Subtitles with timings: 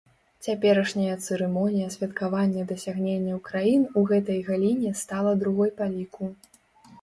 [0.45, 6.33] Цяперашняя цырымонія святкавання дасягненняў краін у гэтай галіне стала другой па ліку.